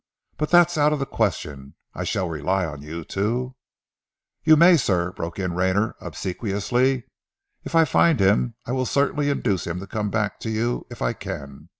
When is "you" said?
2.81-3.05, 4.43-4.57, 10.49-10.87